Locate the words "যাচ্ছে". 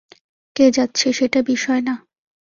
0.71-1.07